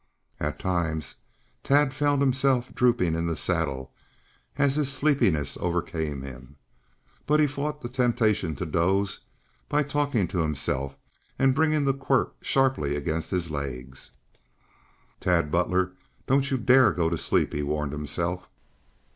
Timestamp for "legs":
13.51-14.09